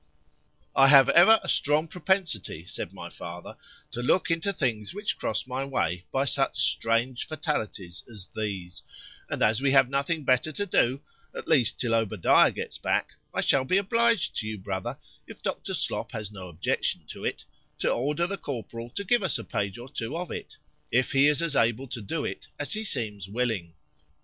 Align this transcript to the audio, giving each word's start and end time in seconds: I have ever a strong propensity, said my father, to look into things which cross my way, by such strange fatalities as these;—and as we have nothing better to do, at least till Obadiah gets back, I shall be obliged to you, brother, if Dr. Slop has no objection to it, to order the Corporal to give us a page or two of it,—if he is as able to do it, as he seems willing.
I 0.75 0.87
have 0.87 1.09
ever 1.09 1.39
a 1.43 1.47
strong 1.47 1.87
propensity, 1.87 2.65
said 2.65 2.91
my 2.91 3.11
father, 3.11 3.55
to 3.91 4.01
look 4.01 4.31
into 4.31 4.51
things 4.51 4.95
which 4.95 5.15
cross 5.19 5.45
my 5.45 5.63
way, 5.63 6.05
by 6.11 6.25
such 6.25 6.57
strange 6.57 7.27
fatalities 7.27 8.03
as 8.09 8.29
these;—and 8.33 9.43
as 9.43 9.61
we 9.61 9.73
have 9.73 9.91
nothing 9.91 10.23
better 10.23 10.51
to 10.53 10.65
do, 10.65 11.01
at 11.37 11.47
least 11.47 11.79
till 11.79 11.93
Obadiah 11.93 12.49
gets 12.49 12.79
back, 12.79 13.11
I 13.31 13.41
shall 13.41 13.63
be 13.63 13.77
obliged 13.77 14.35
to 14.37 14.47
you, 14.47 14.57
brother, 14.57 14.97
if 15.27 15.43
Dr. 15.43 15.75
Slop 15.75 16.13
has 16.13 16.31
no 16.31 16.47
objection 16.47 17.03
to 17.09 17.23
it, 17.23 17.45
to 17.77 17.91
order 17.91 18.25
the 18.25 18.37
Corporal 18.37 18.89
to 18.95 19.03
give 19.03 19.21
us 19.21 19.37
a 19.37 19.43
page 19.43 19.77
or 19.77 19.87
two 19.87 20.17
of 20.17 20.31
it,—if 20.31 21.11
he 21.11 21.27
is 21.27 21.43
as 21.43 21.55
able 21.55 21.85
to 21.89 22.01
do 22.01 22.25
it, 22.25 22.47
as 22.57 22.73
he 22.73 22.83
seems 22.83 23.29
willing. 23.29 23.75